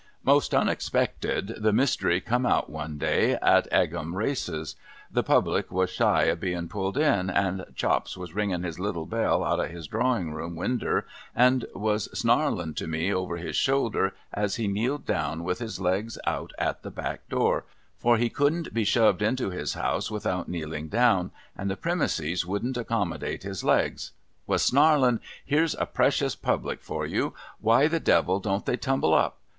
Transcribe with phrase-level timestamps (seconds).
[0.23, 4.75] Most unexpected, the mystery come out one day at Egham Races.
[5.11, 9.43] The Public was shy of bein })ulled in, and Chops was ringin his little bell
[9.43, 14.55] out of his drawing room winder, and was snarlin to me over his shoulder as
[14.55, 17.65] he kneeled down with his legs out at the back door—
[17.99, 22.75] for he couldn't be shoved into his house without kneeling down, and the premises wouldn't
[22.75, 24.13] accommodate his legs—
[24.47, 29.37] was snarlin,' Here's a precious Public for you; why the Devil don't they tumble up